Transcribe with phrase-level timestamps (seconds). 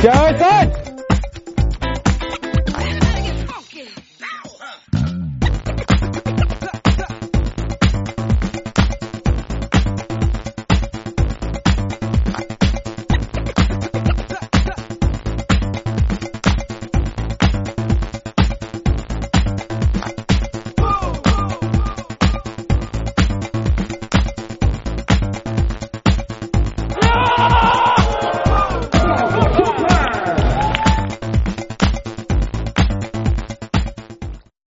[0.00, 0.87] 一二三